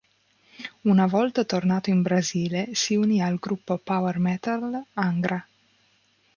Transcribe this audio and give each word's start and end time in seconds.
Una 0.81 1.05
volta 1.05 1.43
tornato 1.43 1.91
in 1.91 2.01
Brasile, 2.01 2.69
si 2.73 2.95
unì 2.95 3.21
al 3.21 3.35
gruppo 3.35 3.77
power 3.77 4.17
metal 4.17 4.83
Angra. 4.95 5.47